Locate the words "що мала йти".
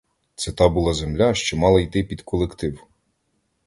1.33-2.03